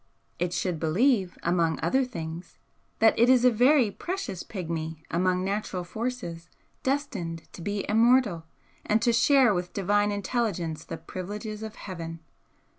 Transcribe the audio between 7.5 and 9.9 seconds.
to be immortal, and to share with